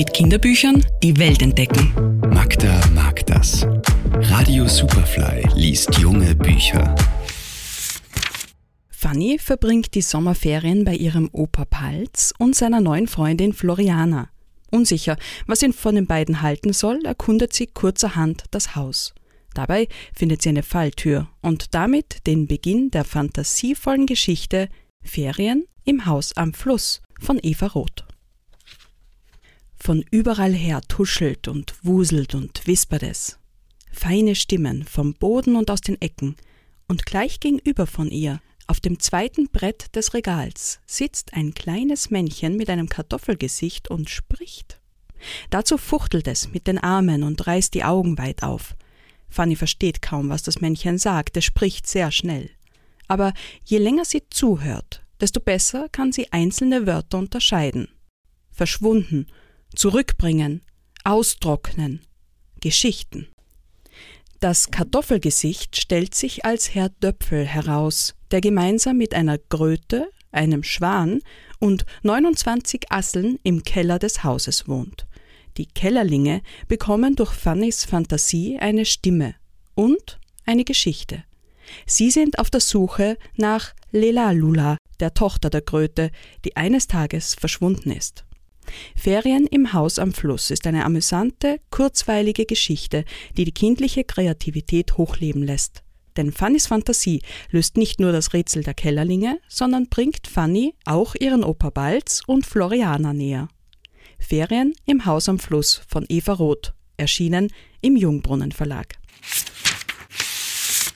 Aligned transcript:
Mit 0.00 0.14
Kinderbüchern 0.14 0.82
die 1.02 1.14
Welt 1.18 1.42
entdecken. 1.42 1.92
Magda 2.32 2.80
mag 2.94 3.26
das. 3.26 3.66
Radio 4.14 4.66
Superfly 4.66 5.46
liest 5.54 5.98
junge 5.98 6.34
Bücher. 6.34 6.94
Fanny 8.88 9.38
verbringt 9.38 9.94
die 9.94 10.00
Sommerferien 10.00 10.86
bei 10.86 10.94
ihrem 10.94 11.28
Opa 11.34 11.66
Palz 11.66 12.32
und 12.38 12.56
seiner 12.56 12.80
neuen 12.80 13.08
Freundin 13.08 13.52
Floriana. 13.52 14.30
Unsicher, 14.70 15.18
was 15.46 15.62
ihn 15.62 15.74
von 15.74 15.96
den 15.96 16.06
beiden 16.06 16.40
halten 16.40 16.72
soll, 16.72 17.04
erkundet 17.04 17.52
sie 17.52 17.66
kurzerhand 17.66 18.44
das 18.52 18.74
Haus. 18.76 19.12
Dabei 19.52 19.86
findet 20.14 20.40
sie 20.40 20.48
eine 20.48 20.62
Falltür 20.62 21.28
und 21.42 21.74
damit 21.74 22.26
den 22.26 22.46
Beginn 22.46 22.90
der 22.90 23.04
fantasievollen 23.04 24.06
Geschichte 24.06 24.70
Ferien 25.02 25.66
im 25.84 26.06
Haus 26.06 26.34
am 26.38 26.54
Fluss 26.54 27.02
von 27.20 27.38
Eva 27.42 27.66
Roth. 27.66 28.06
Von 29.82 30.04
überall 30.10 30.52
her 30.52 30.82
tuschelt 30.88 31.48
und 31.48 31.74
wuselt 31.82 32.34
und 32.34 32.66
wispert 32.66 33.02
es. 33.02 33.38
Feine 33.90 34.34
Stimmen 34.34 34.84
vom 34.84 35.14
Boden 35.14 35.56
und 35.56 35.70
aus 35.70 35.80
den 35.80 36.00
Ecken, 36.00 36.36
und 36.86 37.06
gleich 37.06 37.40
gegenüber 37.40 37.86
von 37.86 38.10
ihr, 38.10 38.40
auf 38.66 38.80
dem 38.80 39.00
zweiten 39.00 39.48
Brett 39.48 39.96
des 39.96 40.12
Regals, 40.12 40.80
sitzt 40.86 41.34
ein 41.34 41.54
kleines 41.54 42.10
Männchen 42.10 42.56
mit 42.56 42.68
einem 42.68 42.88
Kartoffelgesicht 42.88 43.90
und 43.90 44.10
spricht. 44.10 44.80
Dazu 45.48 45.78
fuchtelt 45.78 46.28
es 46.28 46.52
mit 46.52 46.66
den 46.66 46.78
Armen 46.78 47.22
und 47.22 47.46
reißt 47.46 47.72
die 47.74 47.84
Augen 47.84 48.18
weit 48.18 48.42
auf. 48.42 48.76
Fanny 49.28 49.56
versteht 49.56 50.02
kaum, 50.02 50.28
was 50.28 50.42
das 50.42 50.60
Männchen 50.60 50.98
sagt, 50.98 51.36
es 51.36 51.44
spricht 51.44 51.86
sehr 51.86 52.10
schnell. 52.10 52.50
Aber 53.08 53.32
je 53.64 53.78
länger 53.78 54.04
sie 54.04 54.22
zuhört, 54.28 55.02
desto 55.20 55.40
besser 55.40 55.88
kann 55.88 56.12
sie 56.12 56.32
einzelne 56.32 56.86
Wörter 56.86 57.18
unterscheiden. 57.18 57.88
Verschwunden, 58.50 59.26
zurückbringen, 59.74 60.62
austrocknen, 61.04 62.00
Geschichten. 62.60 63.28
Das 64.40 64.70
Kartoffelgesicht 64.70 65.76
stellt 65.76 66.14
sich 66.14 66.44
als 66.44 66.74
Herr 66.74 66.88
Döpfel 66.88 67.44
heraus, 67.44 68.14
der 68.30 68.40
gemeinsam 68.40 68.96
mit 68.96 69.14
einer 69.14 69.38
Gröte, 69.38 70.10
einem 70.32 70.62
Schwan 70.62 71.20
und 71.58 71.84
29 72.02 72.90
Asseln 72.90 73.38
im 73.42 73.62
Keller 73.64 73.98
des 73.98 74.24
Hauses 74.24 74.66
wohnt. 74.68 75.06
Die 75.56 75.66
Kellerlinge 75.66 76.42
bekommen 76.68 77.16
durch 77.16 77.32
Fannys 77.32 77.84
Fantasie 77.84 78.58
eine 78.58 78.86
Stimme 78.86 79.34
und 79.74 80.18
eine 80.46 80.64
Geschichte. 80.64 81.24
Sie 81.86 82.10
sind 82.10 82.38
auf 82.38 82.50
der 82.50 82.60
Suche 82.60 83.18
nach 83.36 83.74
Lela 83.92 84.30
Lula, 84.32 84.78
der 85.00 85.14
Tochter 85.14 85.50
der 85.50 85.62
Kröte, 85.62 86.10
die 86.44 86.56
eines 86.56 86.86
Tages 86.86 87.34
verschwunden 87.34 87.90
ist. 87.90 88.24
Ferien 88.96 89.46
im 89.46 89.72
Haus 89.72 89.98
am 89.98 90.12
Fluss 90.12 90.50
ist 90.50 90.66
eine 90.66 90.84
amüsante, 90.84 91.60
kurzweilige 91.70 92.46
Geschichte, 92.46 93.04
die 93.36 93.44
die 93.44 93.52
kindliche 93.52 94.04
Kreativität 94.04 94.96
hochleben 94.96 95.42
lässt. 95.42 95.82
Denn 96.16 96.32
Fannys 96.32 96.66
Fantasie 96.66 97.22
löst 97.50 97.76
nicht 97.76 98.00
nur 98.00 98.12
das 98.12 98.32
Rätsel 98.32 98.62
der 98.62 98.74
Kellerlinge, 98.74 99.38
sondern 99.48 99.88
bringt 99.88 100.26
Fanny 100.26 100.74
auch 100.84 101.14
ihren 101.14 101.44
Opa 101.44 101.70
Balz 101.70 102.22
und 102.26 102.46
Floriana 102.46 103.12
näher. 103.12 103.48
Ferien 104.18 104.74
im 104.86 105.06
Haus 105.06 105.28
am 105.28 105.38
Fluss 105.38 105.80
von 105.88 106.04
Eva 106.08 106.34
Roth, 106.34 106.74
erschienen 106.96 107.48
im 107.80 107.96
Jungbrunnen 107.96 108.52
Verlag. 108.52 108.98